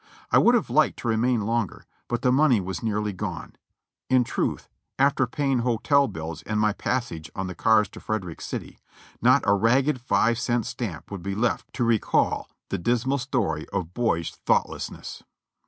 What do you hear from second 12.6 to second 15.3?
the dismal story of boyish thoughtlessness.